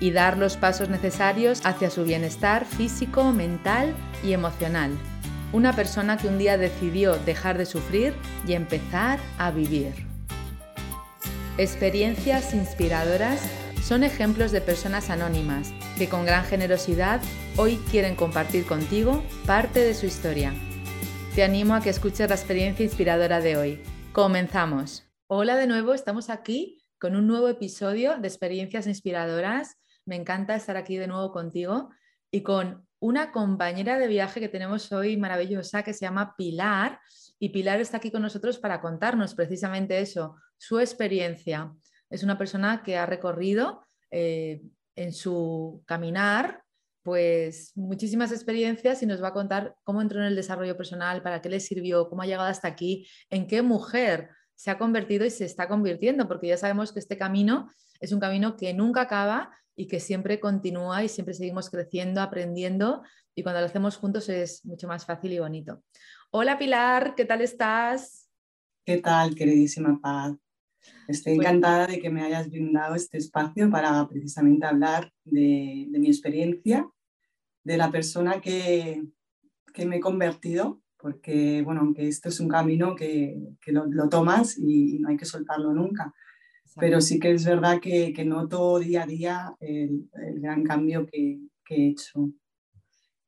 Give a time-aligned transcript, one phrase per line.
[0.00, 4.90] y dar los pasos necesarios hacia su bienestar físico, mental y emocional.
[5.52, 8.14] Una persona que un día decidió dejar de sufrir
[8.46, 9.94] y empezar a vivir.
[11.58, 13.40] Experiencias inspiradoras
[13.82, 17.20] son ejemplos de personas anónimas que con gran generosidad
[17.56, 20.52] hoy quieren compartir contigo parte de su historia.
[21.34, 23.82] Te animo a que escuches la experiencia inspiradora de hoy.
[24.12, 25.04] Comenzamos.
[25.28, 30.76] Hola de nuevo, estamos aquí con un nuevo episodio de Experiencias Inspiradoras me encanta estar
[30.76, 31.90] aquí de nuevo contigo
[32.30, 37.00] y con una compañera de viaje que tenemos hoy maravillosa que se llama Pilar.
[37.38, 41.72] Y Pilar está aquí con nosotros para contarnos precisamente eso, su experiencia.
[42.08, 44.62] Es una persona que ha recorrido eh,
[44.94, 46.62] en su caminar
[47.02, 51.40] pues muchísimas experiencias y nos va a contar cómo entró en el desarrollo personal, para
[51.40, 55.30] qué le sirvió, cómo ha llegado hasta aquí, en qué mujer se ha convertido y
[55.30, 59.52] se está convirtiendo, porque ya sabemos que este camino es un camino que nunca acaba
[59.76, 63.02] y que siempre continúa y siempre seguimos creciendo, aprendiendo
[63.34, 65.82] y cuando lo hacemos juntos es mucho más fácil y bonito.
[66.30, 68.30] Hola Pilar, ¿qué tal estás?
[68.84, 70.34] ¿Qué tal, queridísima Paz?
[71.06, 76.88] Estoy encantada de que me hayas brindado este espacio para precisamente hablar de, mi experiencia,
[77.62, 79.04] de la persona que,
[79.74, 84.08] que, me he convertido, porque, bueno, aunque esto es un camino que, que lo, lo,
[84.08, 86.14] tomas y, no hay que soltarlo nunca
[86.78, 91.38] pero sí que es verdad que, que noto día a día el, gran cambio que,
[91.64, 92.30] que, he hecho.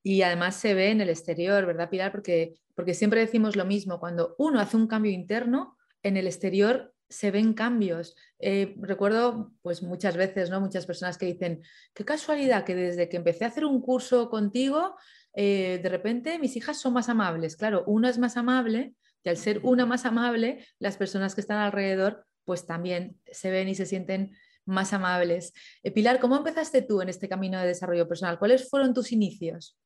[0.02, 2.12] Y además se ve en el exterior, ¿verdad, Pilar?
[2.12, 6.94] Porque, porque siempre decimos lo mismo, cuando uno hace un cambio interno, en el exterior
[7.08, 8.14] se ven cambios.
[8.38, 10.60] Eh, recuerdo pues muchas veces, ¿no?
[10.60, 11.62] Muchas personas que dicen,
[11.94, 14.94] qué casualidad que desde que empecé a hacer un curso contigo,
[15.34, 17.56] eh, de repente mis hijas son más amables.
[17.56, 18.94] Claro, una es más amable
[19.24, 23.68] y al ser una más amable, las personas que están alrededor pues también se ven
[23.68, 24.32] y se sienten
[24.64, 25.52] más amables.
[25.82, 28.38] Eh, Pilar, ¿cómo empezaste tú en este camino de desarrollo personal?
[28.38, 29.76] ¿Cuáles fueron tus inicios?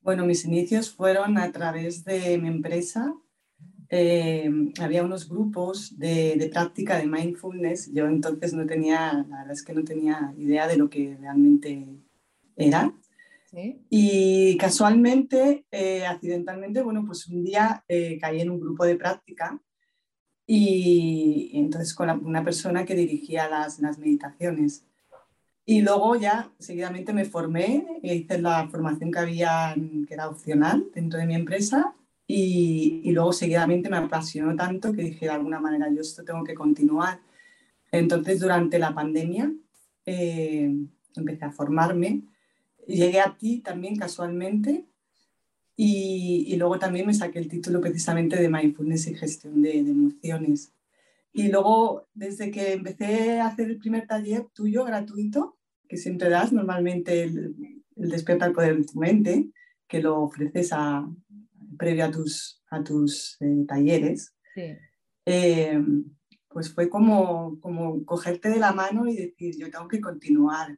[0.00, 3.14] Bueno, mis inicios fueron a través de mi empresa.
[3.90, 7.92] Eh, había unos grupos de, práctica de mindfulness.
[7.92, 11.86] Yo entonces no tenía, la verdad es que no tenía idea de lo que realmente
[12.56, 12.94] era.
[13.90, 17.84] Y casualmente, eh, accidentalmente, bueno, pues un día
[18.22, 19.60] caí en un grupo de práctica
[20.50, 24.82] y, entonces con una persona que dirigía las, las, meditaciones.
[25.66, 29.74] Y luego ya seguidamente me formé, hice la formación que había,
[30.08, 31.94] que era opcional dentro de mi empresa
[32.26, 36.42] y, y, luego seguidamente me apasionó tanto que dije de alguna manera yo esto tengo
[36.44, 37.20] que continuar.
[37.92, 39.52] Entonces durante la pandemia
[40.06, 40.74] eh,
[41.14, 42.22] empecé a formarme,
[42.86, 44.86] llegué a ti también casualmente
[45.80, 50.72] y, luego también me saqué el título precisamente de Mindfulness y Gestión de, Emociones.
[51.32, 55.56] Y luego, desde que empecé a hacer el primer taller tuyo gratuito,
[55.88, 59.50] que siempre das normalmente el, el Despierta Poder de tu Mente,
[59.86, 61.08] que lo ofreces a,
[61.78, 64.34] previo a tus, a tus eh, talleres,
[65.26, 65.80] eh,
[66.48, 70.76] pues fue como, como cogerte de la mano y decir, yo tengo que continuar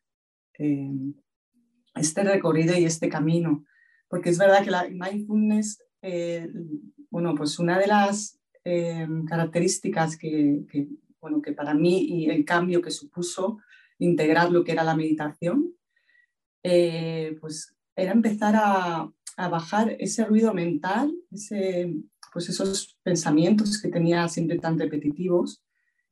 [0.59, 0.93] eh,
[1.95, 3.65] este recorrido y este camino
[4.11, 6.51] porque es verdad que la mindfulness, eh,
[7.11, 10.65] bueno, pues una de las eh, características que,
[11.21, 13.59] bueno, que para mí y el cambio que supuso
[13.99, 15.73] integrar lo que era la meditación,
[16.65, 21.95] eh, pues era empezar a, a, bajar ese ruido mental, ese,
[22.33, 25.63] pues esos pensamientos que tenía siempre tan repetitivos,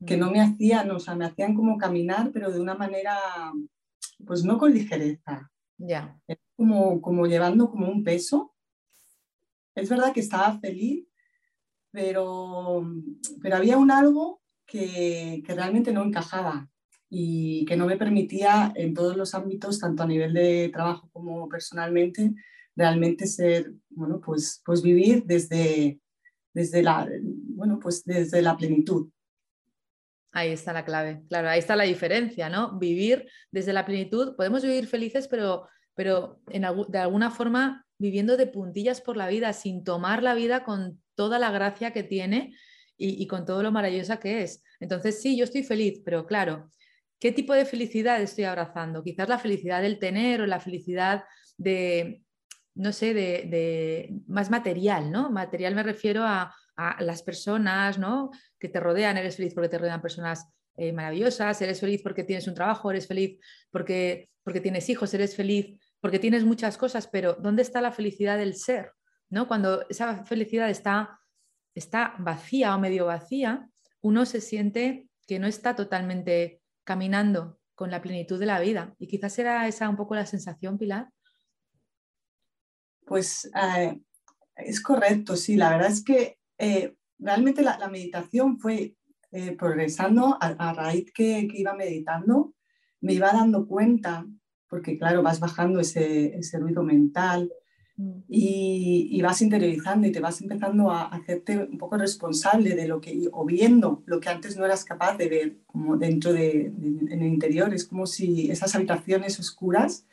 [0.06, 3.18] que no me hacían, o sea, me hacían como caminar, pero de una manera,
[4.24, 5.50] pues no con ligereza.
[5.76, 6.16] Ya
[6.58, 8.52] como, como llevando como un peso.
[9.76, 11.06] Es verdad que estaba feliz,
[11.92, 12.84] pero,
[13.40, 16.68] pero había un algo que, que realmente no encajaba
[17.08, 21.48] y que no me permitía en todos los ámbitos, tanto a nivel de trabajo como
[21.48, 22.34] personalmente,
[22.74, 26.00] realmente ser, bueno, pues, pues vivir desde,
[26.52, 29.08] desde, la, bueno, pues desde la plenitud.
[30.32, 32.76] Ahí está la clave, claro, ahí está la diferencia, ¿no?
[32.80, 39.00] Vivir desde la plenitud, podemos vivir felices, pero pero de alguna forma viviendo de puntillas
[39.00, 42.54] por la vida, sin tomar la vida con toda la gracia que tiene
[42.96, 44.62] y, con todo lo maravillosa que es.
[44.78, 46.70] Entonces, sí, yo estoy feliz, pero claro,
[47.18, 49.02] ¿qué tipo de felicidad estoy abrazando?
[49.02, 51.24] Quizás la felicidad del tener o la felicidad
[51.56, 52.22] de,
[52.76, 55.30] no sé, de, más material, ¿no?
[55.30, 56.54] Material me refiero a,
[57.00, 58.30] las personas, ¿no?
[58.56, 60.46] Que te rodean, eres feliz porque te rodean personas
[60.76, 63.40] eh, maravillosas, eres feliz porque tienes un trabajo, eres feliz
[63.72, 68.38] porque, porque tienes hijos, eres feliz porque tienes muchas cosas, pero ¿dónde está la felicidad
[68.38, 68.92] del ser?
[69.30, 69.48] ¿no?
[69.48, 71.20] Cuando esa felicidad está,
[71.74, 73.68] está vacía o medio vacía,
[74.00, 78.94] uno se siente que no está totalmente caminando con la plenitud de la vida.
[78.98, 81.10] Y quizás era esa un poco la sensación, Pilar.
[83.04, 84.00] Pues eh,
[84.56, 85.56] es correcto, sí.
[85.56, 88.96] La verdad es que eh, realmente la, meditación fue
[89.30, 92.54] eh, progresando a, raíz que, iba meditando,
[93.00, 94.26] me iba dando cuenta,
[94.68, 97.50] porque claro, vas bajando ese, ese ruido mental
[97.96, 98.20] mm.
[98.28, 103.28] y, vas interiorizando y te vas empezando a hacerte un poco responsable de lo que,
[103.32, 107.28] o viendo lo que antes no eras capaz de ver, como dentro de, en el
[107.28, 107.74] interior.
[107.74, 110.06] Es como si esas habitaciones oscuras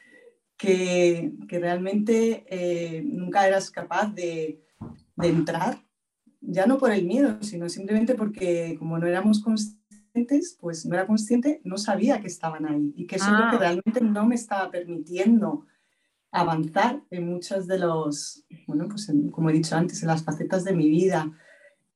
[0.57, 4.61] que, realmente eh, nunca eras capaz de,
[5.17, 5.81] entrar,
[6.41, 9.84] ya no por el miedo, sino simplemente porque como no éramos conscientes,
[10.59, 13.55] pues no era consciente, no sabía que estaban ahí y que eso es lo que
[13.55, 13.59] ah.
[13.59, 15.65] realmente no me estaba permitiendo
[16.31, 20.73] avanzar en muchos de los, bueno, pues como he dicho antes, en las facetas de
[20.73, 21.31] mi vida.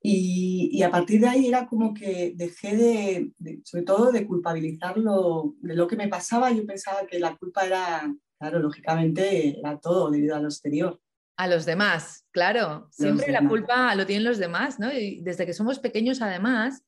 [0.02, 5.54] Y, a partir de ahí era como que dejé de, de, sobre todo, de culpabilizarlo
[5.60, 6.50] de lo que me pasaba.
[6.50, 10.98] Yo pensaba que la culpa era Claro, lógicamente era todo debido a lo exterior.
[11.36, 12.88] A los demás, claro.
[12.90, 14.90] Siempre la culpa lo tienen los demás, ¿no?
[14.90, 16.82] Y desde que somos pequeños, además,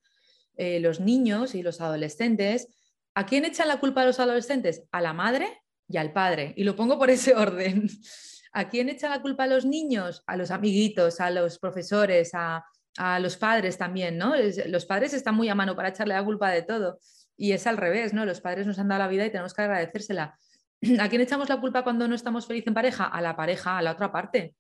[0.57, 2.69] eh, los niños y los adolescentes,
[3.15, 4.85] ¿a quién echan la culpa a los adolescentes?
[4.93, 6.55] A la madre y al padre.
[6.57, 7.89] Y lo pongo por ese orden.
[8.53, 10.23] ¿A quién echan la culpa a los niños?
[10.27, 12.65] A los amiguitos, a los profesores, a,
[12.97, 14.35] a los padres también, ¿no?
[14.67, 16.99] Los padres están muy a mano para echarle la culpa de todo.
[17.37, 18.27] Y es al revés, ¿no?
[18.27, 20.39] Los padres nos han dado la vida y tenemos que agradecérsela.
[21.01, 23.07] ¿A quién echamos la culpa cuando no estamos felices en pareja?
[23.07, 24.55] A la pareja, a la otra parte.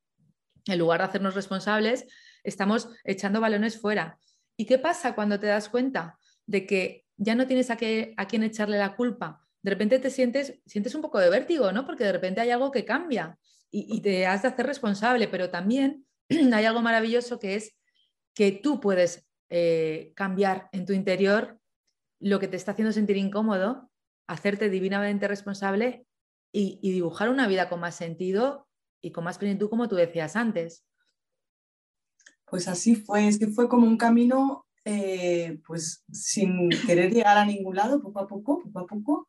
[0.67, 2.07] En lugar de hacernos responsables,
[2.45, 4.19] estamos echando balones fuera.
[4.63, 8.79] ¿Y qué pasa cuando te das cuenta de que ya no tienes a, quién echarle
[8.79, 9.45] la culpa?
[9.61, 11.85] De repente te sientes, sientes un poco de vértigo, ¿no?
[11.85, 13.37] Porque de repente hay algo que cambia
[13.73, 16.07] y, te has de hacer responsable, pero también
[16.55, 17.77] hay algo maravilloso que es
[18.35, 21.59] que tú puedes eh, cambiar en tu interior
[22.21, 23.91] lo que te está haciendo sentir incómodo,
[24.29, 26.07] hacerte divinamente responsable
[26.53, 28.69] y, dibujar una vida con más sentido
[29.01, 30.87] y con más plenitud, como tú decías antes.
[32.53, 37.47] Pues así fue, es que fue como un camino, eh, pues sin querer llegar a
[37.47, 39.29] ningún lado, poco a poco, poco a poco,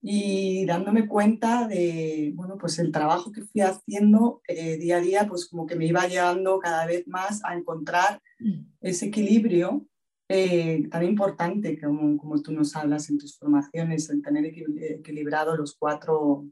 [0.00, 5.26] y dándome cuenta de, bueno, pues el trabajo que fui haciendo eh, día a día,
[5.28, 8.60] pues como que me iba llevando cada vez más a encontrar mm.
[8.80, 9.86] ese equilibrio
[10.30, 15.76] eh, tan importante como, como, tú nos hablas en tus formaciones, el tener equilibrado los
[15.78, 16.46] cuatro,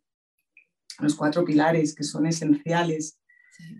[0.98, 3.18] los cuatro pilares que son esenciales.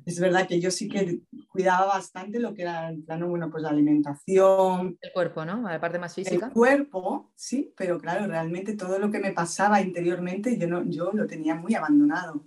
[0.06, 3.62] Es verdad que yo sí que cuidaba bastante lo que era el plano, bueno, pues
[3.62, 4.98] la alimentación.
[5.00, 5.62] El cuerpo, ¿no?
[5.62, 6.46] La parte más física.
[6.46, 11.12] El cuerpo, sí, pero claro, realmente todo lo que me pasaba interiormente yo, no, yo
[11.12, 12.46] lo tenía muy abandonado,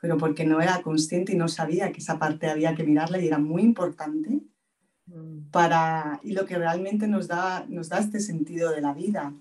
[0.00, 3.26] pero porque no era consciente y no sabía que esa parte había que mirarla y
[3.26, 4.42] era muy importante
[5.06, 5.50] Mm.
[5.50, 9.34] para, y lo que realmente nos da, nos da este sentido de la vida.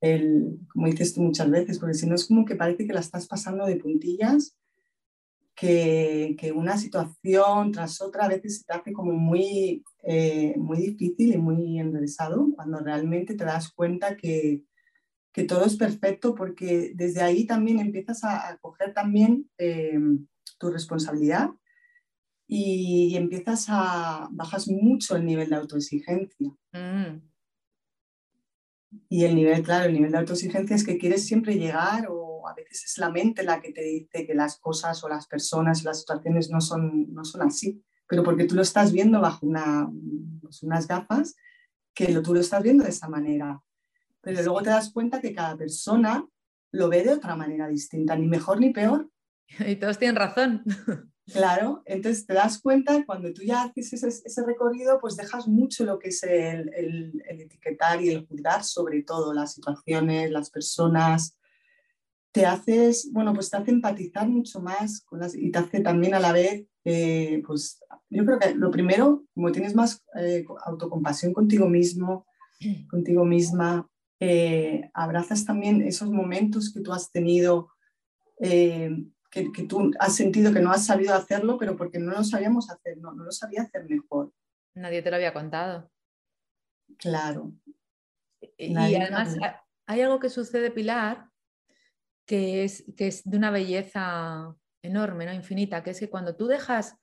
[0.00, 3.00] El, como dices tú muchas veces, porque si no es como que parece que la
[3.00, 4.56] estás pasando de puntillas,
[5.56, 10.78] que, que una situación tras otra a veces se te hace como muy, eh, muy
[10.78, 14.62] difícil y muy enrevesado, cuando realmente te das cuenta que,
[15.32, 19.98] que, todo es perfecto, porque desde ahí también empiezas a, coger también eh,
[20.58, 21.50] tu responsabilidad
[22.46, 26.50] y, empiezas a, bajas mucho el nivel de autoexigencia.
[26.72, 27.22] Mm.
[29.08, 32.54] Y el nivel, claro, el nivel de autoexigencia es que quieres siempre llegar o a
[32.54, 35.88] veces es la mente la que te dice que las cosas o las personas o
[35.88, 39.88] las situaciones no son, no son así, pero porque tú lo estás viendo bajo una,
[40.40, 41.34] pues unas gafas
[41.94, 43.62] que lo, tú lo estás viendo de esa manera.
[44.20, 46.26] Pero luego te das cuenta que cada persona
[46.72, 49.10] lo ve de otra manera distinta, ni mejor ni peor.
[49.66, 50.62] Y todos tienen razón.
[51.32, 55.98] Claro, entonces te das cuenta cuando tú ya haces ese, recorrido, pues dejas mucho lo
[55.98, 61.36] que es el, etiquetar y el juzgar sobre todo las situaciones, las personas.
[62.36, 66.12] Te haces, bueno, pues te hace empatizar mucho más con las, y te hace también
[66.12, 71.32] a la vez, eh, pues yo creo que lo primero, como tienes más eh, autocompasión
[71.32, 72.26] contigo mismo,
[72.90, 73.88] contigo misma,
[74.20, 77.70] eh, abrazas también esos momentos que tú has tenido
[78.38, 82.98] que, tú has sentido que no has sabido hacerlo, pero porque no lo sabíamos hacer,
[82.98, 84.30] no, no lo sabía hacer mejor.
[84.74, 85.90] Nadie te lo había contado.
[86.98, 87.54] Claro.
[88.58, 89.38] Y, además
[89.86, 91.30] hay algo que sucede, Pilar,
[92.26, 95.32] que es, que es de una belleza enorme, ¿no?
[95.32, 96.96] infinita, que es que cuando tú dejas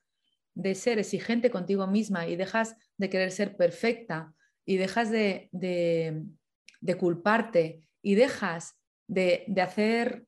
[0.54, 4.32] de ser exigente contigo misma y dejas de querer ser perfecta
[4.64, 8.78] y dejas de, de, culparte y dejas
[9.08, 10.26] de, de, hacer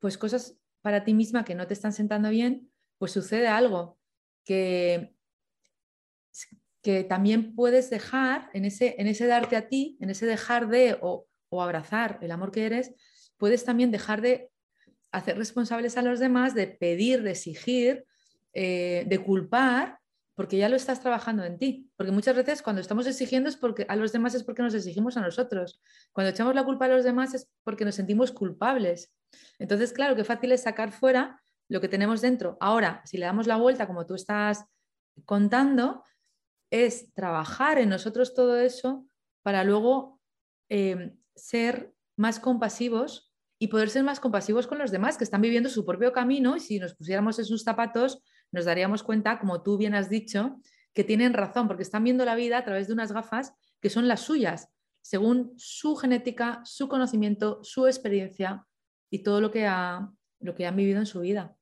[0.00, 3.98] pues cosas para ti misma que no te están sentando bien, pues sucede algo
[4.44, 5.14] que,
[6.82, 10.98] que también puedes dejar en ese, en ese darte a ti, en ese dejar de
[11.00, 12.94] o, o abrazar el amor que eres,
[13.38, 14.50] puedes también dejar de
[15.10, 18.04] hacer responsables a los demás, de pedir, de exigir,
[18.52, 19.98] eh, de culpar,
[20.34, 21.90] porque ya lo estás trabajando en ti.
[21.96, 25.16] Porque muchas veces cuando estamos exigiendo es porque a los demás es porque nos exigimos
[25.16, 25.80] a nosotros.
[26.12, 29.12] Cuando echamos la culpa a los demás es porque nos sentimos culpables.
[29.58, 32.56] Entonces, claro, qué fácil es sacar fuera lo que tenemos dentro.
[32.60, 34.64] Ahora, si le damos la vuelta, como tú estás
[35.24, 36.04] contando,
[36.70, 39.06] es trabajar en nosotros todo eso
[39.42, 40.20] para luego
[40.68, 43.27] eh, ser más compasivos
[43.58, 46.60] y poder ser más compasivos con los demás que están viviendo su propio camino y
[46.60, 48.22] si nos pusiéramos en sus zapatos
[48.52, 50.60] nos daríamos cuenta, como tú bien has dicho,
[50.94, 54.08] que tienen razón porque están viendo la vida a través de unas gafas que son
[54.08, 54.68] las suyas,
[55.02, 58.66] según su genética, su conocimiento, su experiencia
[59.10, 60.10] y todo lo que, ha,
[60.40, 61.56] lo que han vivido en su vida.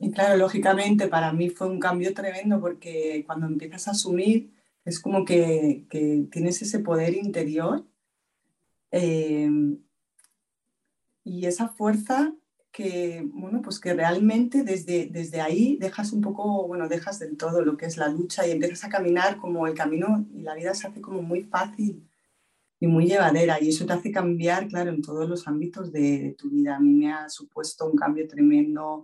[0.00, 4.52] Y claro, lógicamente para mí fue un cambio tremendo porque cuando empiezas a asumir
[4.84, 5.86] es como que,
[6.30, 7.86] tienes ese poder interior
[8.90, 9.50] eh,
[11.26, 12.32] y esa fuerza
[12.70, 17.64] que, bueno, pues que realmente desde, desde ahí dejas un poco, bueno, dejas del todo
[17.64, 20.72] lo que es la lucha y empiezas a caminar como el camino y la vida
[20.72, 22.08] se hace como muy fácil
[22.78, 26.48] y muy llevadera y eso te hace cambiar, claro, en todos los ámbitos de, tu
[26.48, 26.76] vida.
[26.76, 29.02] A mí me ha supuesto un cambio tremendo,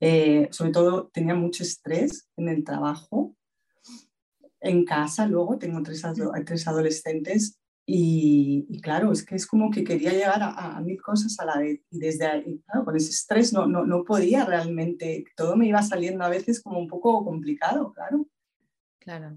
[0.00, 3.36] eh, sobre todo tenía mucho estrés en el trabajo,
[4.60, 6.02] en casa luego tengo tres,
[6.46, 11.44] tres adolescentes y, claro, es que es como que quería llegar a, mil cosas a
[11.44, 11.80] la vez.
[11.90, 15.82] Y desde ahí, claro, con ese estrés no, no, no, podía realmente, todo me iba
[15.82, 18.26] saliendo a veces como un poco complicado, claro.
[19.00, 19.36] Claro.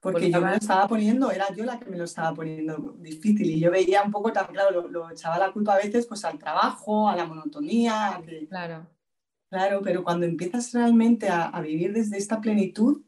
[0.00, 3.50] Porque, yo me lo estaba poniendo, era yo la que me lo estaba poniendo difícil
[3.50, 6.38] y yo veía un poco, tan, claro, lo, echaba la culpa a veces pues al
[6.38, 8.20] trabajo, a la monotonía.
[8.48, 8.86] claro.
[9.48, 13.02] Claro, pero cuando empiezas realmente a, a vivir desde esta plenitud,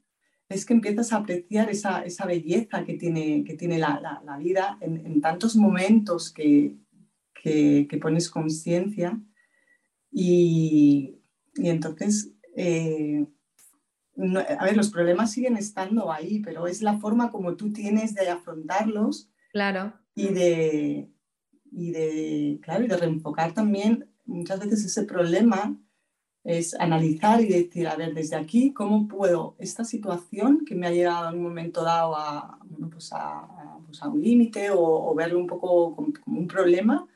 [0.49, 4.79] es que empiezas a apreciar esa, esa belleza que tiene, que tiene la, la, vida
[4.81, 6.77] en, en, tantos momentos que,
[7.35, 9.21] que, que pones conciencia
[10.11, 11.19] y,
[11.57, 13.27] y, entonces, eh,
[14.17, 18.29] a ver, los problemas siguen estando ahí, pero es la forma como tú tienes de
[18.29, 19.95] afrontarlos claro.
[20.15, 21.11] y, de,
[21.73, 25.77] y, de, claro, y de reenfocar también muchas veces ese problema
[26.45, 30.91] es analizar y decir, a ver, desde aquí, ¿cómo puedo esta situación que me ha
[30.91, 32.59] llegado en un momento dado a,
[32.93, 37.09] pues a, pues a un límite o, o, verlo un poco como, un problema,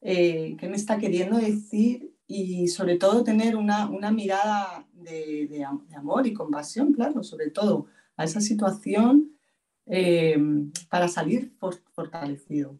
[0.00, 5.64] eh, qué me está queriendo decir y sobre todo tener una, una mirada de, de,
[5.94, 9.30] amor y compasión, claro, sobre todo a esa situación
[9.86, 10.36] eh,
[10.90, 11.52] para salir
[11.94, 12.76] fortalecido.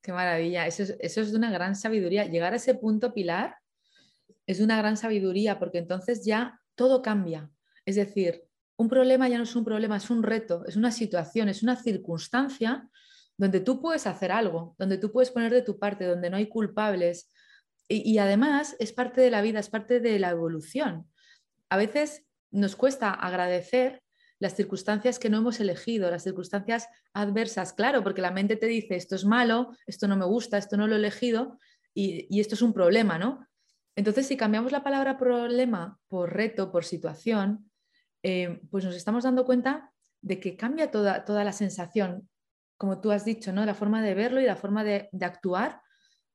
[0.00, 2.24] Qué maravilla, eso es, eso es de una gran sabiduría.
[2.24, 3.56] Llegar a ese punto, Pilar,
[4.48, 7.50] es una gran sabiduría porque entonces ya todo cambia.
[7.84, 8.44] Es decir,
[8.76, 11.76] un problema ya no es un problema, es un reto, es una situación, es una
[11.76, 12.88] circunstancia
[13.36, 16.48] donde tú puedes hacer algo, donde tú puedes poner de tu parte, donde no hay
[16.48, 17.30] culpables.
[17.88, 21.06] Y, además es parte de la vida, es parte de la evolución.
[21.68, 24.02] A veces nos cuesta agradecer
[24.38, 28.96] las circunstancias que no hemos elegido, las circunstancias adversas, claro, porque la mente te dice,
[28.96, 31.58] esto es malo, esto no me gusta, esto no lo he elegido
[31.92, 33.47] y esto es un problema, ¿no?
[33.98, 37.68] Entonces, si cambiamos la palabra problema por reto, por situación,
[38.22, 42.28] eh, pues nos estamos dando cuenta de que cambia toda, toda la sensación,
[42.76, 43.66] como tú has dicho, ¿no?
[43.66, 45.82] la forma de verlo y la forma de, actuar,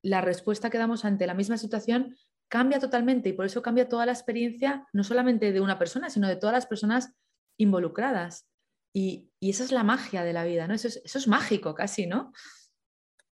[0.01, 2.17] la respuesta que damos ante la misma situación
[2.49, 6.27] cambia totalmente y por eso cambia toda la experiencia, no solamente de una persona, sino
[6.27, 7.13] de todas las personas
[7.57, 8.45] involucradas.
[8.93, 10.73] Y, esa es la magia de la vida, ¿no?
[10.73, 12.33] Eso es, eso es mágico casi, ¿no?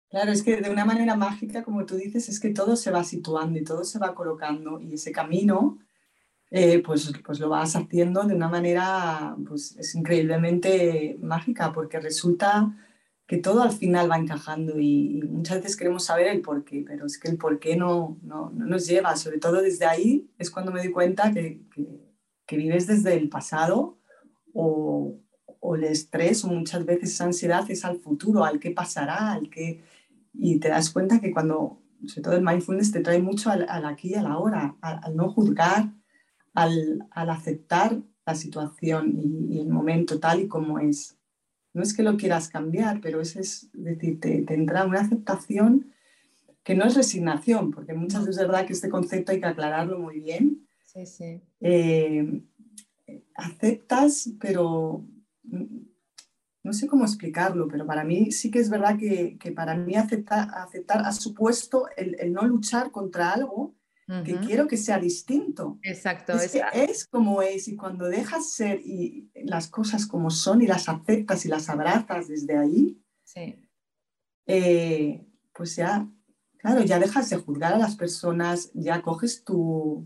[0.10, 3.04] Claro, es que de una manera mágica, como tú dices, es que todo se va
[3.04, 5.80] situando y todo se va colocando y ese camino,
[6.50, 12.74] eh, pues, pues lo vas haciendo de una manera, pues es increíblemente mágica porque resulta
[13.28, 17.06] que todo al final va encajando y, muchas veces queremos saber el por qué, pero
[17.06, 20.50] es que el por qué no, no, no nos lleva, sobre todo desde ahí es
[20.50, 21.62] cuando me doy cuenta que,
[22.46, 23.98] que, vives desde el pasado
[24.54, 25.20] o,
[25.60, 29.50] o el estrés o muchas veces esa ansiedad es al futuro, al qué pasará, al
[29.50, 29.84] qué
[30.40, 34.10] y te das cuenta que cuando, sobre todo el mindfulness, te trae mucho al, aquí
[34.10, 35.94] y a la hora, al, no juzgar,
[36.54, 41.18] al, al, aceptar la situación y, el momento tal y como es.
[41.74, 45.92] no es que lo quieras cambiar, pero es, es decir, te, tendrá una aceptación
[46.64, 50.00] que no es resignación, porque muchas veces es verdad que este concepto hay que aclararlo
[50.00, 50.68] muy bien.
[50.86, 51.42] Sí, sí.
[51.62, 52.42] Eh,
[53.36, 55.06] aceptas, pero
[56.68, 60.50] no sé cómo explicarlo, pero para mí sí que es verdad que, para mí aceptar,
[60.54, 63.74] aceptar ha supuesto el, no luchar contra algo
[64.26, 65.80] que quiero que sea distinto.
[65.82, 66.34] Exacto.
[66.34, 70.90] Es, es, como es y cuando dejas ser y las cosas como son y las
[70.90, 73.02] aceptas y las abrazas desde ahí,
[74.46, 76.06] eh, pues ya,
[76.58, 80.06] claro, ya dejas de juzgar a las personas, ya coges tu,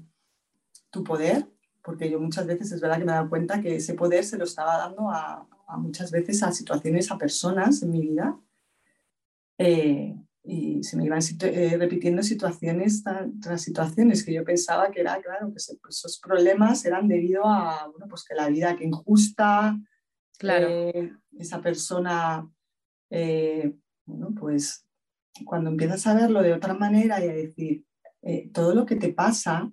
[0.91, 1.47] tu poder,
[1.83, 4.37] porque yo muchas veces es verdad que me he dado cuenta que ese poder se
[4.37, 5.47] lo estaba dando a,
[5.77, 8.39] muchas veces a situaciones, a personas en mi vida.
[9.57, 13.03] Eh, y se me iban eh, repitiendo situaciones
[13.39, 18.07] tras situaciones que yo pensaba que era, claro, que esos problemas eran debido a, bueno,
[18.09, 19.79] pues que la vida que injusta,
[20.39, 20.67] claro.
[20.67, 22.49] Eh, esa persona,
[23.09, 24.85] bueno, pues
[25.45, 27.85] cuando empiezas a verlo de otra manera y a decir,
[28.51, 29.71] todo lo que te pasa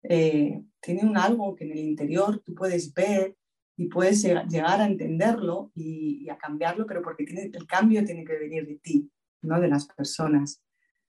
[0.00, 3.36] tiene un algo que en el interior tú puedes ver
[3.76, 8.24] y puedes llegar a entenderlo y, y a cambiarlo, pero porque tiene, el cambio tiene
[8.24, 9.10] que venir de ti
[9.42, 9.60] ¿no?
[9.60, 10.62] de las personas.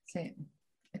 [0.04, 0.34] Sí.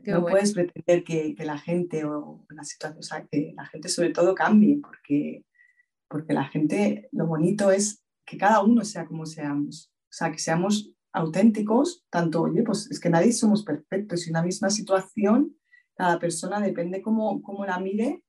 [0.04, 3.88] no puedes pretender que, que, la gente o la situación, o sea, que la gente
[3.88, 5.44] sobre todo cambie, porque,
[6.08, 10.38] porque la gente, lo bonito es que cada uno sea como seamos, o sea, que
[10.38, 15.56] seamos auténticos, tanto, oye, pues es que nadie somos perfectos y una misma situación,
[15.94, 18.22] cada persona depende cómo, cómo la mire,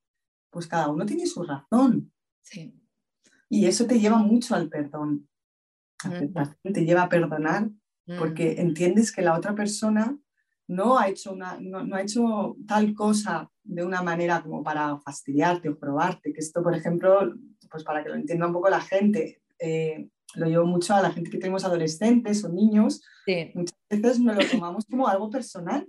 [0.50, 2.14] pues cada uno tiene su razón.
[2.42, 2.74] Sí.
[3.50, 5.28] Y eso te lleva mucho al perdón.
[6.64, 7.70] Te lleva a perdonar
[8.18, 8.62] porque mm.
[8.62, 10.18] entiendes que la otra persona
[10.68, 15.70] no ha, hecho una, no, ha hecho tal cosa de una manera como para fastidiarte
[15.70, 17.34] o probarte, que esto, por ejemplo,
[17.70, 21.12] pues para que lo entienda un poco la gente, eh, lo llevo mucho a la
[21.12, 23.02] gente que tenemos adolescentes o niños,
[23.54, 25.88] muchas veces nos lo tomamos como algo personal.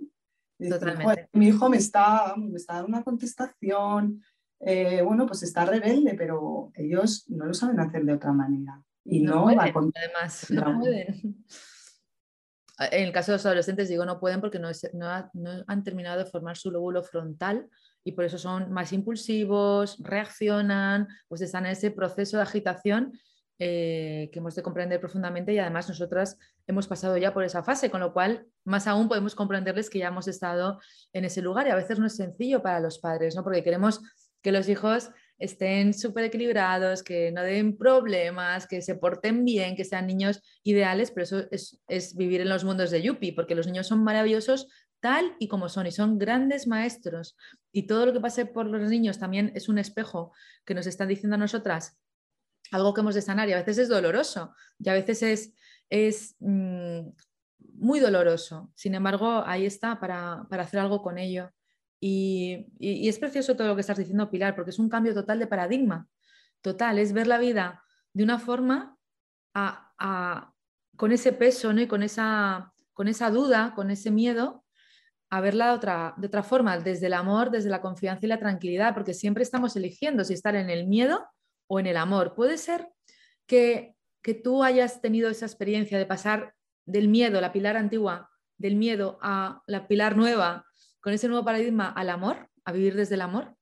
[0.57, 1.29] Totalmente.
[1.31, 4.21] mi hijo me está, me está dando una contestación,
[4.59, 8.81] eh, bueno, pues está rebelde, pero ellos no lo saben hacer de otra manera.
[9.05, 11.43] Y no, va además, no pueden
[12.79, 14.69] en el caso de los adolescentes digo no pueden porque no,
[15.67, 17.67] han terminado de formar su lóbulo frontal
[18.03, 23.19] y por eso son más impulsivos, reaccionan, pues están en ese proceso de agitación
[23.61, 27.91] eh, que hemos de comprender profundamente y además nosotras hemos pasado ya por esa fase,
[27.91, 30.79] con lo cual más aún podemos comprenderles que ya hemos estado
[31.11, 33.43] en ese lugar y a veces no es sencillo para los padres, ¿no?
[33.43, 34.01] porque queremos
[34.41, 39.85] que los hijos estén súper equilibrados, que no den problemas, que se porten bien, que
[39.85, 41.47] sean niños ideales, pero eso
[41.87, 44.67] es, vivir en los mundos de Yupi, porque los niños son maravillosos
[44.99, 47.37] tal y como son y son grandes maestros.
[47.71, 50.33] Y todo lo que pase por los niños también es un espejo
[50.65, 51.97] que nos están diciendo a nosotras
[52.71, 55.53] algo que hemos de sanar y a veces es doloroso y a veces es,
[55.89, 57.07] es mm,
[57.75, 58.71] muy doloroso.
[58.75, 61.49] Sin embargo, ahí está para, para hacer algo con ello.
[61.99, 65.47] Y, es precioso todo lo que estás diciendo, Pilar, porque es un cambio total de
[65.47, 66.07] paradigma.
[66.61, 67.83] Total, es ver la vida
[68.13, 68.97] de una forma
[70.95, 71.81] con ese peso ¿no?
[71.81, 74.63] y con esa, con esa duda, con ese miedo,
[75.29, 78.39] a verla de otra, de otra forma, desde el amor, desde la confianza y la
[78.39, 81.27] tranquilidad, porque siempre estamos eligiendo si estar en el miedo
[81.67, 82.33] o en el amor.
[82.35, 82.89] Puede ser
[83.45, 88.75] que, que tú hayas tenido esa experiencia de pasar del miedo, la pilar antigua, del
[88.75, 90.65] miedo a la pilar nueva,
[91.01, 93.55] con ese nuevo paradigma al amor, a vivir desde el amor?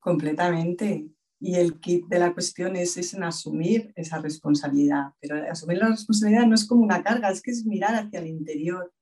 [0.00, 1.08] Completamente.
[1.38, 5.12] Y el kit de la cuestión es, es en asumir esa responsabilidad.
[5.20, 8.26] Pero asumir la responsabilidad no es como una carga, es que es mirar hacia el
[8.28, 8.92] interior.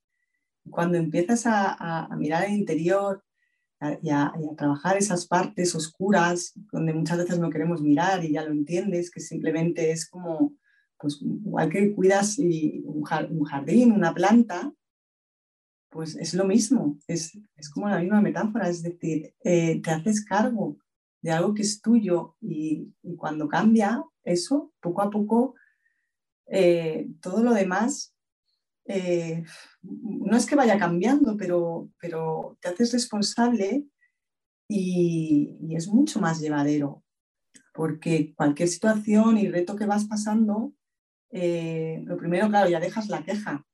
[0.68, 3.22] Cuando empiezas a, mirar al interior
[4.02, 8.52] y a, trabajar esas partes oscuras donde muchas veces no queremos mirar y ya lo
[8.52, 10.54] entiendes, que simplemente es como,
[10.98, 13.04] pues igual que cuidas un
[13.44, 14.72] jardín, una planta,
[15.94, 17.38] pues es lo mismo, es,
[17.72, 20.76] como la misma metáfora, es decir, eh, te haces cargo
[21.22, 25.54] de algo que es tuyo y, cuando cambia eso, poco a poco,
[26.46, 28.12] eh, todo lo demás
[28.86, 29.44] eh,
[29.82, 33.86] no es que vaya cambiando, pero, pero te haces responsable
[34.68, 37.04] y, es mucho más llevadero,
[37.72, 40.74] porque cualquier situación y reto que vas pasando,
[41.30, 43.64] lo primero, claro, ya dejas la queja,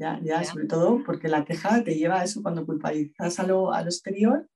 [0.00, 3.82] ya, sobre todo porque la queja te lleva a eso cuando culpabilizas a lo, a
[3.82, 4.48] lo exterior,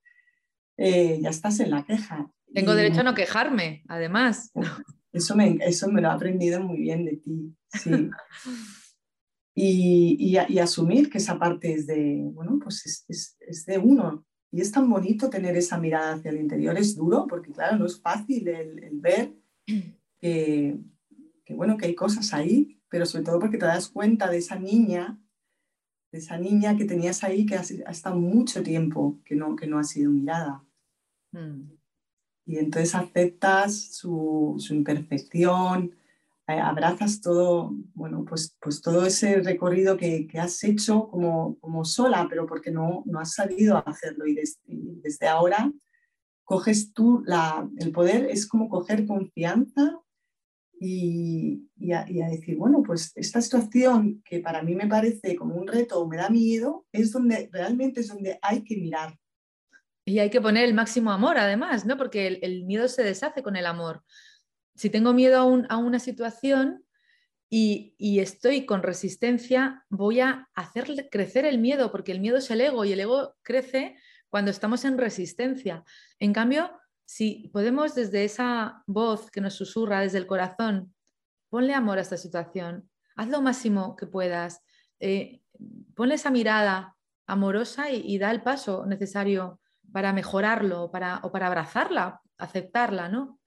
[0.77, 2.31] eh, ya estás en la queja.
[2.53, 4.53] Tengo derecho a no quejarme, además.
[5.13, 8.11] Eso me, eso me lo he aprendido muy bien de ti, sí.
[9.55, 14.27] y, y, asumir que esa parte es de, bueno, pues es, es, es, de uno.
[14.51, 16.77] Y es tan bonito tener esa mirada hacia el interior.
[16.77, 19.33] Es duro porque, claro, no es fácil el, el ver
[20.21, 20.79] que,
[21.51, 25.19] bueno que hay cosas ahí, pero sobre todo porque te das cuenta de esa niña,
[26.15, 29.81] de esa niña que tenías ahí que ha, estado mucho tiempo que no, que no
[29.81, 30.63] ha sido mirada.
[31.33, 31.73] Mm.
[32.47, 35.97] Y entonces aceptas su, su imperfección,
[36.47, 41.85] eh, abrazas todo, bueno, pues, pues todo ese recorrido que, que has hecho como, como,
[41.85, 44.25] sola, pero porque no, no has sabido hacerlo.
[44.29, 45.73] Y desde, desde ahora
[46.45, 50.01] coges tú la, el poder, es como coger confianza
[50.81, 55.67] y, y, a, decir, bueno, pues esta situación que para mí me parece como un
[55.67, 59.19] reto o me da miedo, es donde realmente es donde hay que mirar.
[60.07, 61.97] Y hay que poner el máximo amor, además, ¿no?
[61.97, 64.03] Porque el, el miedo se deshace con el amor
[64.75, 66.85] si tengo miedo a, una situación
[67.49, 72.61] y, estoy con resistencia, voy a hacer crecer el miedo, porque el miedo es el
[72.61, 73.97] ego y el ego crece
[74.29, 75.85] cuando estamos en resistencia.
[76.19, 76.73] En cambio,
[77.05, 80.95] si podemos desde esa voz que nos susurra desde el corazón,
[81.49, 84.63] ponle amor a esta situación, haz lo máximo que puedas,
[85.01, 85.41] eh,
[85.95, 89.61] ponle esa mirada amorosa y, da el paso necesario
[89.93, 93.41] para mejorarlo para, o para abrazarla, aceptarla, ¿no?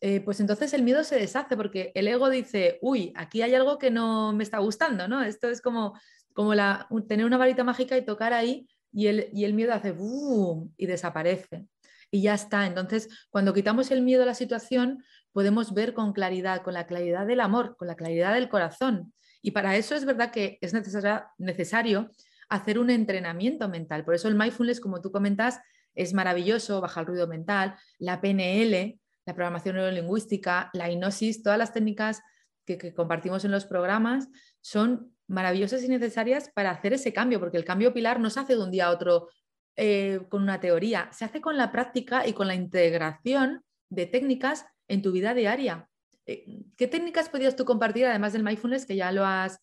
[0.00, 3.78] Eh, pues entonces el miedo se deshace porque el ego dice, uy, aquí hay algo
[3.78, 5.22] que no me está gustando, ¿no?
[5.22, 5.98] Esto es como,
[6.34, 9.92] como la, tener una varita mágica y tocar ahí y el, y el miedo hace
[9.92, 11.66] boom y desaparece.
[12.10, 12.66] Y ya está.
[12.66, 17.26] Entonces, cuando quitamos el miedo a la situación, podemos ver con claridad, con la claridad
[17.26, 19.12] del amor, con la claridad del corazón.
[19.42, 22.10] Y para eso es verdad que es necesario
[22.48, 24.04] hacer un entrenamiento mental.
[24.04, 25.60] Por eso el mindfulness, como tú comentas,
[25.94, 31.72] es maravilloso, baja el ruido mental, la PNL, la programación neurolingüística, la hipnosis, todas las
[31.72, 32.22] técnicas
[32.64, 34.28] que, compartimos en los programas
[34.60, 38.54] son maravillosas y necesarias para hacer ese cambio, porque el cambio pilar no se hace
[38.54, 39.28] de un día a otro
[39.76, 44.66] eh, con una teoría, se hace con la práctica y con la integración de técnicas
[44.88, 45.88] en tu vida diaria.
[46.26, 49.60] Eh, ¿Qué técnicas podrías tú compartir, además del mindfulness, que ya lo has,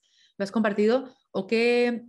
[0.52, 2.04] compartido, o qué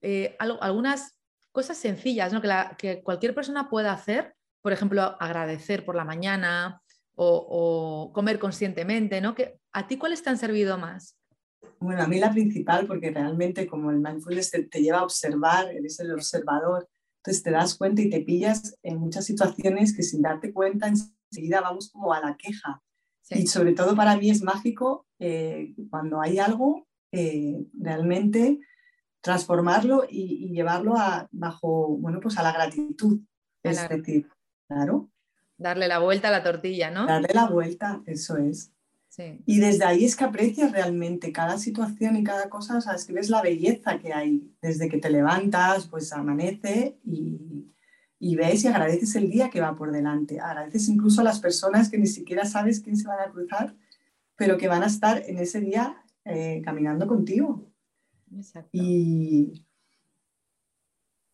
[0.00, 1.18] eh, algunas
[1.50, 2.40] cosas sencillas ¿no?
[2.40, 4.34] que, que, cualquier persona pueda hacer?
[4.62, 6.82] Por ejemplo, agradecer por la mañana,
[7.22, 9.34] o, comer conscientemente, ¿no?
[9.72, 11.16] ¿A ti cuáles te han servido más?
[11.78, 16.00] Bueno, a mí la principal, porque realmente como el mindfulness te, lleva a observar, eres
[16.00, 16.88] el observador,
[17.20, 21.60] entonces te das cuenta y te pillas en muchas situaciones que sin darte cuenta enseguida
[21.60, 22.82] vamos como a la queja.
[23.28, 28.58] Y sobre todo para mí es mágico eh, cuando hay algo, eh, realmente
[29.20, 33.20] transformarlo y, llevarlo a, bajo, bueno, pues a la gratitud.
[33.62, 34.26] Es decir,
[34.66, 35.10] claro,
[35.60, 37.04] Darle la vuelta a la tortilla, ¿no?
[37.04, 38.72] Darle la vuelta, eso es.
[39.44, 43.04] Y desde ahí es que aprecias realmente cada situación y cada cosa, o sea, es
[43.04, 47.66] que ves la belleza que hay desde que te levantas, pues amanece y,
[48.20, 50.38] y, ves y agradeces el día que va por delante.
[50.38, 53.74] Agradeces incluso a las personas que ni siquiera sabes quién se van a cruzar,
[54.36, 57.68] pero que van a estar en ese día eh, caminando contigo.
[58.32, 58.70] Exacto.
[58.72, 59.66] Y,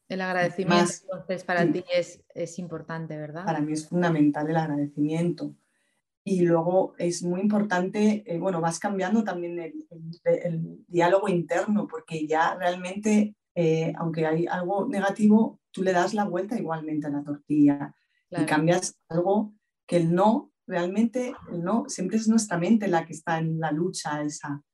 [0.09, 3.45] el agradecimiento entonces para ti es, importante, ¿verdad?
[3.45, 5.55] Para mí es fundamental el agradecimiento.
[6.29, 12.57] Y luego es muy importante, eh, bueno, vas cambiando también el, diálogo interno, porque ya
[12.57, 17.95] realmente, eh, aunque hay algo negativo, tú le das la vuelta igualmente a la tortilla
[18.29, 19.55] y cambias algo
[19.87, 23.71] que el no, realmente el no, siempre es nuestra mente la que está en la
[23.71, 24.65] lucha esa.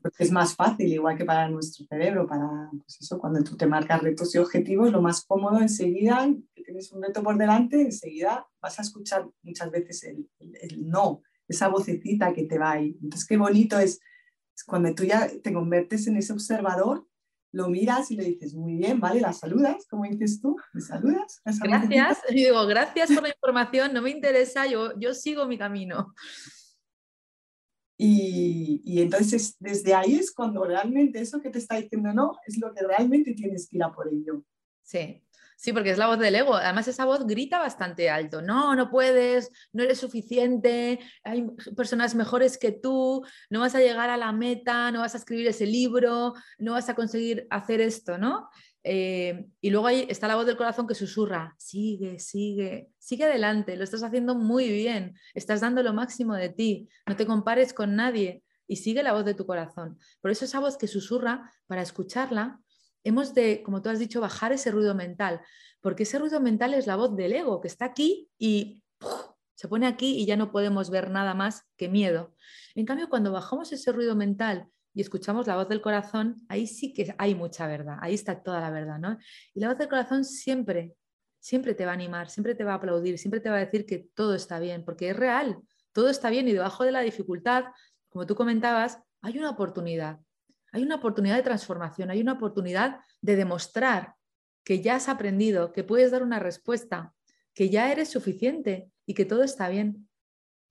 [0.00, 3.66] Porque es más fácil, igual que para nuestro cerebro, para pues eso, cuando tú te
[3.66, 6.32] marcas retos y objetivos, lo más cómodo enseguida,
[6.70, 11.66] tienes un reto por delante, enseguida vas a escuchar muchas veces el, el, no, esa
[11.66, 12.96] vocecita que te va ahí.
[13.02, 13.98] Entonces, qué bonito es,
[14.66, 17.04] cuando tú ya te conviertes en ese observador,
[17.52, 21.40] lo miras y le dices, muy bien, vale, la saludas, como dices tú, ¿me saludas?
[21.44, 26.14] Gracias, y digo, gracias por la información, no me interesa, yo, yo sigo mi camino.
[27.98, 32.72] Y, entonces desde ahí es cuando realmente eso que te está diciendo no es lo
[32.72, 34.44] que realmente tienes que ir a por ello.
[34.82, 35.22] Sí,
[35.60, 36.54] sí, porque es la voz del ego.
[36.54, 38.40] Además esa voz grita bastante alto.
[38.40, 41.46] No, no puedes, no eres suficiente, hay
[41.76, 45.46] personas mejores que tú, no vas a llegar a la meta, no vas a escribir
[45.46, 48.48] ese libro, no vas a conseguir hacer esto, ¿no?
[48.82, 53.76] Eh, y luego ahí está la voz del corazón que susurra, sigue, sigue, sigue adelante,
[53.76, 57.94] lo estás haciendo muy bien, estás dando lo máximo de ti, no te compares con
[57.94, 59.98] nadie y sigue la voz de tu corazón.
[60.22, 62.60] Por eso esa voz que susurra, para escucharla,
[63.04, 65.40] hemos de, como tú has dicho, bajar ese ruido mental,
[65.80, 68.82] porque ese ruido mental es la voz del ego que está aquí y
[69.54, 72.34] se pone aquí y ya no podemos ver nada más que miedo.
[72.74, 76.92] En cambio, cuando bajamos ese ruido mental y escuchamos la voz del corazón, ahí sí
[76.92, 79.18] que hay mucha verdad, ahí está toda la verdad, ¿no?
[79.54, 80.94] Y la voz del corazón siempre,
[81.38, 83.86] siempre te va a animar, siempre te va a aplaudir, siempre te va a decir
[83.86, 85.58] que todo está bien, porque es real,
[85.92, 87.64] todo está bien y debajo de la dificultad
[88.10, 90.18] como tú comentabas, hay una oportunidad.
[90.72, 94.14] Hay una oportunidad de transformación, hay una oportunidad de demostrar
[94.64, 97.14] que ya has aprendido, que puedes dar una respuesta,
[97.54, 100.08] que ya eres suficiente y que todo está bien.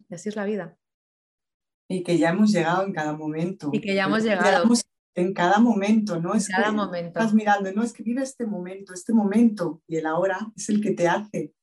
[0.08, 0.78] Y así es la vida.
[1.88, 3.70] Y que ya hemos llegado en cada momento.
[3.74, 4.70] Y que ya hemos llegado.
[5.16, 6.34] en cada momento, ¿no?
[6.34, 7.20] es cada momento.
[7.20, 10.82] Estás mirando, no, es que vive este momento, este momento y el ahora es el
[10.82, 11.54] que te hace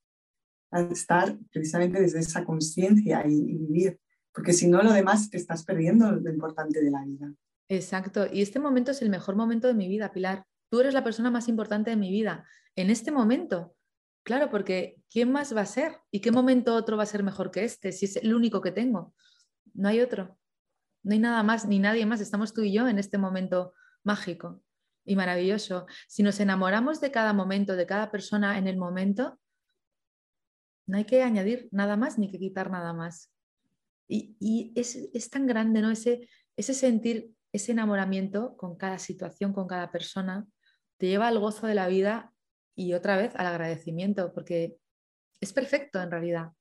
[0.90, 4.00] estar precisamente desde esa conciencia y, y vivir,
[4.32, 7.32] porque si no lo demás te estás perdiendo lo importante de la vida.
[7.68, 10.46] Exacto, y este momento es el mejor momento de mi vida, Pilar.
[10.70, 12.46] Tú eres la persona más importante de mi vida.
[12.76, 13.74] En este momento,
[14.22, 15.98] claro, porque ¿quién más va a ser?
[16.10, 17.92] ¿Y qué momento otro va a ser mejor que este?
[17.92, 19.14] Si es el único que tengo.
[19.74, 20.38] No hay otro.
[21.02, 22.20] No hay nada más ni nadie más.
[22.20, 24.62] Estamos tú y yo en este momento mágico
[25.04, 25.86] y maravilloso.
[26.08, 29.38] Si nos enamoramos de cada momento, de cada persona en el momento,
[30.86, 33.32] no hay que añadir nada más ni que quitar nada más.
[34.08, 35.90] Y, es, tan grande, ¿no?
[35.90, 40.46] Ese, ese sentir, ese enamoramiento con cada situación, con cada persona,
[40.98, 42.32] te lleva al gozo de la vida
[42.74, 44.76] y otra vez al agradecimiento, porque
[45.40, 46.52] es perfecto en realidad.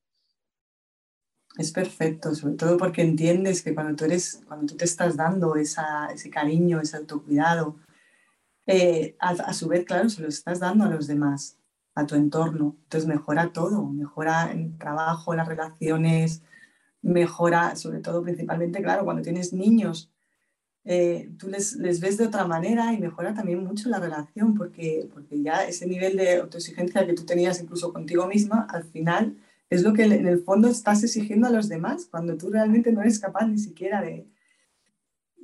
[1.57, 5.55] Es perfecto, sobre todo porque entiendes que cuando tú, eres, cuando tú te estás dando
[5.55, 7.77] ese cariño, ese autocuidado,
[8.67, 11.57] eh, a, su vez, claro, se lo estás dando a los demás,
[11.93, 12.75] a tu entorno.
[12.83, 16.41] Entonces mejora todo, mejora el trabajo, las relaciones,
[17.01, 20.11] mejora, sobre todo, principalmente, claro, cuando tienes niños,
[20.85, 25.41] eh, tú les, ves de otra manera y mejora también mucho la relación, porque, porque
[25.41, 29.35] ya ese nivel de autoexigencia que tú tenías incluso contigo misma, al final
[29.69, 33.01] es lo que en el fondo estás exigiendo a los demás, cuando tú realmente no
[33.01, 34.27] eres capaz ni siquiera de...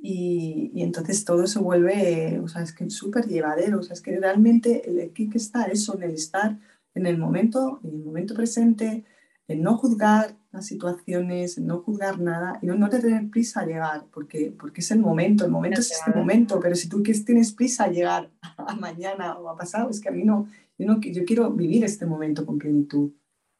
[0.04, 4.00] Y, y entonces todo se vuelve, o sea, es que súper llevadero, o sea, es
[4.00, 6.58] que realmente el kick está eso, en el estar
[6.94, 9.04] en el momento, en el momento presente,
[9.48, 13.66] en no juzgar las situaciones, no juzgar nada y no, no te tener prisa a
[13.66, 17.52] llegar, porque, porque es el momento, el momento es este momento, pero si tú tienes
[17.52, 21.00] prisa a llegar a mañana o a pasado, es que a mí no, yo, no,
[21.00, 23.12] yo quiero vivir este momento con plenitud.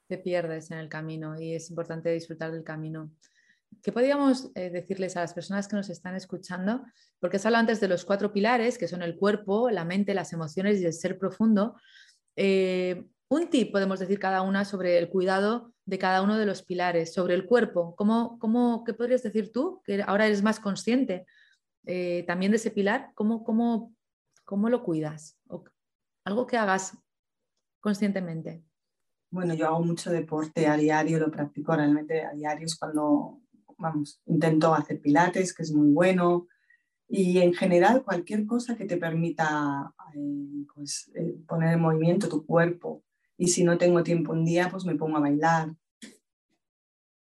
[0.06, 3.10] Te pierdes en el camino y es importante disfrutar del camino.
[3.82, 6.84] ¿Qué podríamos eh, decirles a las personas que nos están escuchando?
[7.18, 10.34] Porque has hablado antes de los cuatro pilares, que son el cuerpo, la mente, las
[10.34, 11.74] emociones y el ser profundo.
[12.36, 16.62] Eh, un tip, podemos decir cada una, sobre el cuidado de cada uno de los
[16.62, 17.94] pilares, sobre el cuerpo.
[17.96, 21.26] ¿Cómo, cómo, ¿Qué podrías decir tú, que ahora eres más consciente
[21.84, 23.10] eh, también de ese pilar?
[23.14, 23.94] ¿Cómo, cómo,
[24.44, 25.38] cómo lo cuidas?
[26.24, 26.96] algo que hagas
[27.80, 28.62] conscientemente.
[29.30, 33.40] Bueno, yo hago mucho deporte a diario, lo practico realmente a diario, es cuando,
[33.78, 36.46] vamos, intento hacer pilates, que es muy bueno,
[37.08, 42.46] y en general cualquier cosa que te permita eh, pues, eh, poner en movimiento tu
[42.46, 43.02] cuerpo,
[43.42, 45.74] y si no tengo tiempo un día, pues me pongo a bailar.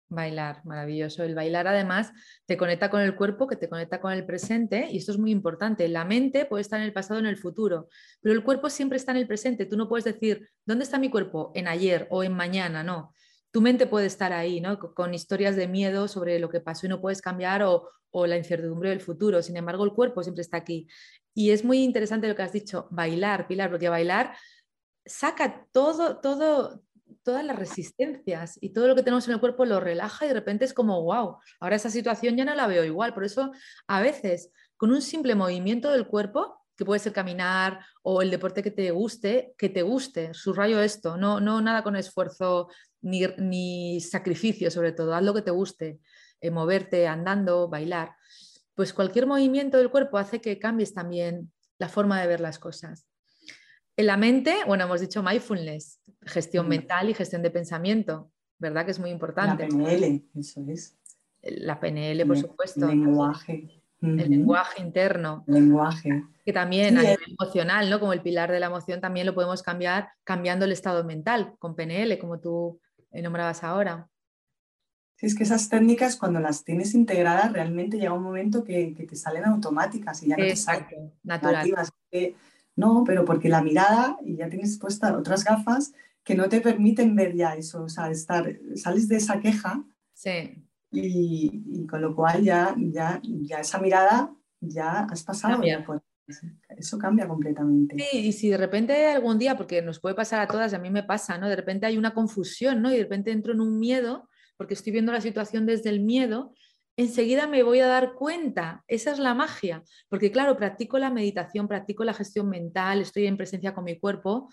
[0.08, 1.22] Bailar, maravilloso.
[1.22, 2.12] El bailar además
[2.44, 5.30] te conecta con el cuerpo, que te conecta con el presente y esto es muy
[5.30, 5.86] importante.
[5.86, 7.88] La mente puede estar en el pasado, en el futuro,
[8.20, 9.64] pero el cuerpo siempre está en el presente.
[9.64, 11.52] Tú no puedes decir, ¿dónde está mi cuerpo?
[11.54, 13.14] En ayer o en mañana, no.
[13.52, 14.80] Tu mente puede estar ahí, ¿no?
[14.80, 18.36] Con historias de miedo sobre lo que pasó y no puedes cambiar o, o la
[18.36, 19.40] incertidumbre del futuro.
[19.40, 20.88] Sin embargo, el cuerpo siempre está aquí.
[21.32, 24.34] Y es muy interesante lo que has dicho, bailar, Pilar, porque bailar
[25.08, 26.82] saca todo, todo,
[27.22, 30.34] todas las resistencias y todo lo que tenemos en el cuerpo lo relaja y de
[30.34, 33.14] repente es como, wow, ahora esa situación ya no la veo igual.
[33.14, 33.52] Por eso
[33.86, 38.62] a veces con un simple movimiento del cuerpo, que puede ser caminar o el deporte
[38.62, 42.68] que te guste, que te guste, subrayo esto, no, no nada con esfuerzo
[43.00, 45.98] ni, ni sacrificio sobre todo, haz lo que te guste,
[46.40, 48.14] eh, moverte, andando, bailar.
[48.76, 53.07] Pues cualquier movimiento del cuerpo hace que cambies también la forma de ver las cosas.
[53.98, 56.68] En la mente, bueno, hemos dicho mindfulness, gestión mm.
[56.68, 58.30] mental y gestión de pensamiento,
[58.60, 58.84] ¿verdad?
[58.84, 59.64] Que es muy importante.
[59.64, 60.96] La PNL, eso es.
[61.42, 62.88] La PNL, por supuesto.
[62.88, 63.82] El lenguaje.
[64.00, 65.42] El lenguaje interno.
[65.48, 66.22] lenguaje.
[66.44, 67.98] Que también a nivel emocional, ¿no?
[67.98, 71.74] Como el pilar de la emoción, también lo podemos cambiar cambiando el estado mental con
[71.74, 72.80] PNL, como tú
[73.10, 74.08] nombrabas ahora.
[75.16, 79.16] Sí, es que esas técnicas cuando las tienes integradas realmente llega un momento que, te
[79.16, 81.92] salen automáticas y ya no te salen naturales.
[82.78, 87.16] No, pero porque la mirada, y ya tienes puestas otras gafas que no te permiten
[87.16, 90.62] ver ya eso, o sea, estar, sales de esa queja sí.
[90.92, 95.60] y, con lo cual ya, ya, ya esa mirada ya has pasado.
[96.68, 97.96] eso cambia completamente.
[97.98, 100.88] Sí, y si de repente algún día, porque nos puede pasar a todas, a mí
[100.88, 101.48] me pasa, ¿no?
[101.48, 102.92] De repente hay una confusión, ¿no?
[102.92, 106.54] Y de repente entro en un miedo, porque estoy viendo la situación desde el miedo,
[106.98, 108.84] enseguida me voy a dar cuenta.
[108.88, 113.36] Esa es la magia, porque claro, practico la meditación, practico la gestión mental, estoy en
[113.36, 114.50] presencia con mi cuerpo,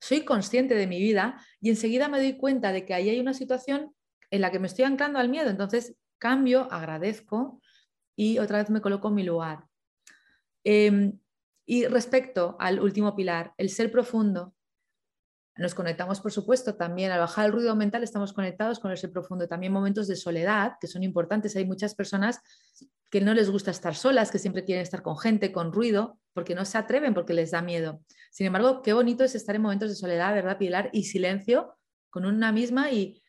[0.00, 3.34] soy consciente de mi vida y enseguida me doy cuenta de que ahí hay una
[3.34, 3.94] situación
[4.30, 5.50] en la que me estoy anclando al miedo.
[5.50, 7.60] Entonces cambio, agradezco,
[8.16, 9.66] y otra vez me coloco en mi lugar.
[10.64, 11.18] Em,
[11.66, 14.54] y respecto al último pilar, el ser profundo,
[15.56, 19.12] nos conectamos, por supuesto, también al bajar el ruido mental, estamos conectados con el ser
[19.12, 19.48] profundo.
[19.48, 21.54] También momentos de soledad, que son importantes.
[21.56, 22.40] Hay muchas personas
[23.10, 26.54] que no les gusta estar solas, que siempre quieren estar con gente, con ruido, porque
[26.54, 28.00] no se atreven, porque les da miedo.
[28.30, 30.88] Sin embargo, qué bonito es estar en momentos de soledad, ¿verdad, Pilar?
[30.94, 31.76] Y silencio
[32.08, 33.22] con una misma y,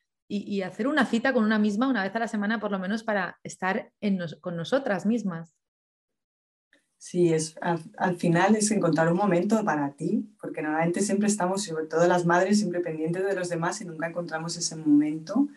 [0.63, 3.38] hacer una cita con una misma una vez a la semana, por lo menos, para
[3.43, 3.91] estar
[4.39, 5.53] con nosotras mismas.
[7.03, 7.57] Sí, es,
[7.97, 12.25] al, final es encontrar un momento para ti, porque normalmente siempre estamos, sobre todo las
[12.25, 15.49] madres, siempre pendientes de los demás y nunca encontramos ese momento.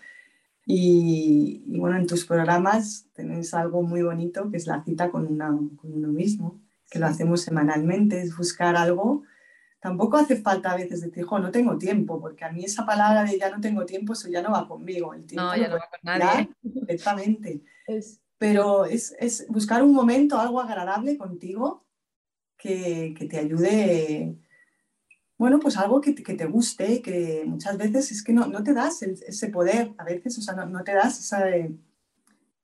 [0.67, 5.39] Y, bueno, en tus programas tenés algo muy bonito que es la cita con,
[5.77, 9.23] con uno mismo, que lo hacemos semanalmente, es buscar algo.
[9.79, 13.23] Tampoco hace falta a veces decir, jo, no tengo tiempo, porque a mí esa palabra
[13.23, 15.15] de ya no tengo tiempo, eso ya no va conmigo.
[15.15, 16.51] El tiempo no, ya no va con nadie.
[16.75, 17.63] Perfectamente.
[17.87, 21.87] Es pero es, es, buscar un momento, algo agradable contigo
[22.57, 24.39] que, que te ayude,
[25.39, 28.73] bueno, pues algo que, que, te guste, que muchas veces es que no, no te
[28.73, 31.45] das ese poder, a veces, o sea, no, no te das esa...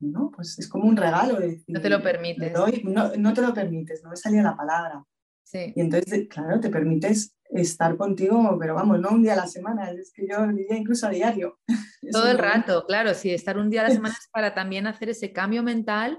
[0.01, 1.39] no, pues es como un regalo.
[1.67, 2.53] no te lo permites.
[2.85, 5.05] no, no, te lo permites, no me salía la palabra.
[5.43, 5.73] Sí.
[5.75, 9.91] Y entonces, claro, te permites estar contigo, pero vamos, no un día a la semana,
[9.91, 11.61] es que yo diría incluso a diario.
[12.11, 15.11] Todo el rato, claro, sí, estar un día a la semana es para también hacer
[15.11, 16.19] ese cambio mental,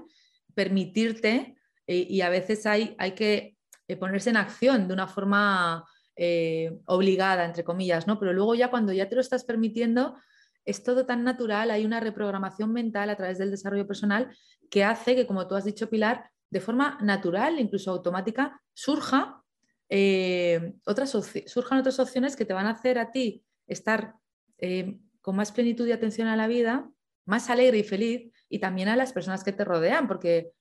[0.54, 1.56] permitirte,
[1.86, 3.56] eh, y a veces hay, hay que
[3.88, 5.84] eh, ponerse en acción de una forma
[6.16, 8.18] eh, obligada, entre comillas, ¿no?
[8.18, 10.16] Pero luego ya cuando ya te lo estás permitiendo,
[10.64, 14.34] es todo tan natural, hay una reprogramación mental a través del desarrollo personal
[14.70, 19.42] que hace que, como tú has dicho, Pilar, de forma natural, incluso automática, surja
[19.88, 21.10] eh, otras
[21.46, 24.14] surjan otras opciones que te van a hacer a ti estar
[24.58, 26.88] eh, con más plenitud y atención a la vida,
[27.26, 30.52] más alegre y feliz, y también a las personas que te rodean, porque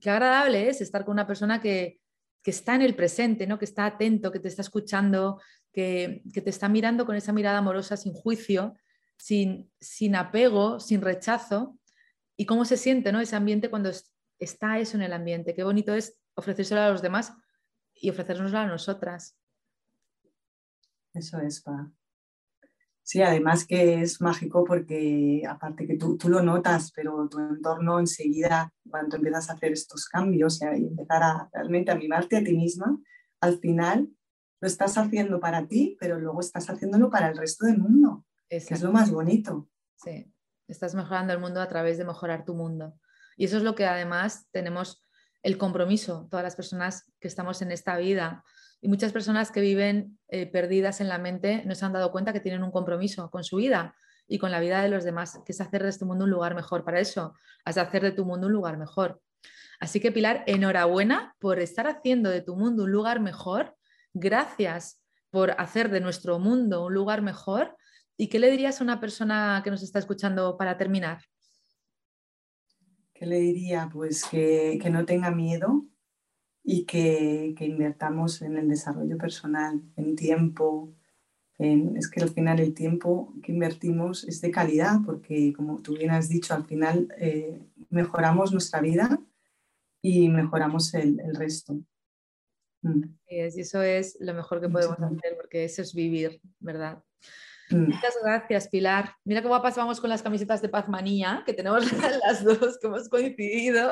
[0.00, 2.00] qué agradable es estar con una persona que,
[2.44, 3.60] está en el presente, ¿no?
[3.60, 5.40] que está atento, que te está escuchando,
[5.72, 8.74] que, te está mirando con esa mirada amorosa sin juicio,
[9.16, 11.78] sin, sin apego, sin rechazo,
[12.36, 13.20] y cómo se siente ¿no?
[13.20, 13.90] ese ambiente cuando
[14.40, 15.54] está eso en el ambiente.
[15.54, 17.34] Qué bonito es ofrecérselo a los demás
[17.94, 19.36] y ofrecérnoslo a nosotras.
[21.12, 21.90] Eso es, Pa.
[23.02, 27.98] Sí, además que es mágico porque aparte que tú, tú, lo notas, pero tu entorno
[27.98, 32.44] enseguida, cuando empiezas a hacer estos cambios y a empezar a realmente a mimarte a
[32.44, 32.96] ti misma,
[33.40, 34.08] al final
[34.60, 38.58] lo estás haciendo para ti, pero luego estás haciéndolo para el resto del mundo, que
[38.58, 39.68] es lo más bonito.
[39.96, 40.32] Sí,
[40.68, 42.94] estás mejorando el mundo a través de mejorar tu mundo.
[43.40, 45.02] Y eso es lo que además tenemos
[45.42, 48.44] el compromiso, todas las personas que estamos en esta vida.
[48.82, 52.34] Y muchas personas que viven eh, perdidas en la mente no se han dado cuenta
[52.34, 53.94] que tienen un compromiso con su vida
[54.28, 56.54] y con la vida de los demás, que es hacer de este mundo un lugar
[56.54, 56.84] mejor.
[56.84, 57.32] Para eso,
[57.64, 59.22] has hacer de tu mundo un lugar mejor.
[59.80, 63.74] Así que Pilar, enhorabuena por estar haciendo de tu mundo un lugar mejor.
[64.12, 65.00] Gracias
[65.30, 67.74] por hacer de nuestro mundo un lugar mejor.
[68.18, 71.22] ¿Y qué le dirías a una persona que nos está escuchando para terminar?
[73.20, 73.90] ¿Qué le diría?
[73.92, 75.84] Pues que, no tenga miedo
[76.64, 80.94] y que, invertamos en el desarrollo personal, en tiempo.
[81.58, 86.12] es que al final el tiempo que invertimos es de calidad porque, como tú bien
[86.12, 89.20] has dicho, al final eh, mejoramos nuestra vida
[90.00, 91.74] y mejoramos el, resto.
[92.80, 93.02] Mm.
[93.28, 97.04] Y eso es lo mejor que podemos hacer porque eso es vivir, ¿verdad?
[97.70, 97.94] Mm.
[97.94, 99.14] Muchas gracias, Pilar.
[99.24, 101.84] Mira qué guapas vamos con las camisetas de Pazmanía, que tenemos
[102.24, 103.90] las dos, que hemos coincidido.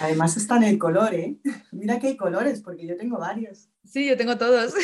[0.00, 1.38] Además está en el color, ¿eh?
[1.72, 3.68] Mira que hay colores, porque yo tengo varios.
[3.84, 4.74] Sí, yo tengo todos.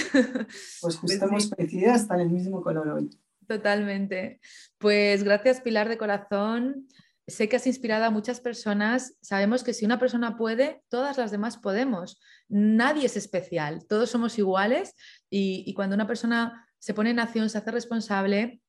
[0.80, 3.10] Pues justo pues hemos coincidido hasta en el mismo color hoy.
[3.46, 4.40] Totalmente.
[4.78, 6.86] Pues gracias, Pilar, de corazón.
[7.26, 9.16] Sé que has inspirado a muchas personas.
[9.22, 12.20] Sabemos que si una persona puede, todas las demás podemos.
[12.48, 14.94] Nadie es especial, todos somos iguales
[15.30, 18.60] y, y cuando una persona se pone en acción, se hace responsable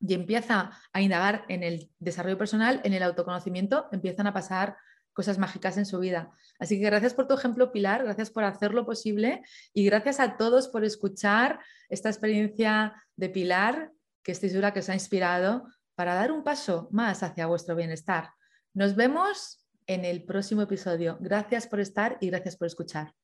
[0.00, 4.76] y empieza a indagar en el desarrollo personal, en el autoconocimiento, empiezan a pasar
[5.12, 6.30] cosas mágicas en su vida.
[6.58, 9.42] Así que gracias por tu ejemplo, Pilar, gracias por hacerlo posible
[9.72, 13.92] y gracias a todos por escuchar esta experiencia de Pilar,
[14.22, 18.30] que estoy segura que os ha inspirado para dar un paso más hacia vuestro bienestar.
[18.74, 21.16] Nos vemos en el próximo episodio.
[21.20, 23.14] Gracias por estar y gracias por escuchar.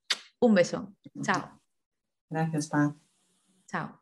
[0.41, 0.95] Un beso.
[1.23, 1.61] Chao.
[2.31, 2.97] Gracias, Pa.
[3.67, 4.02] Chao.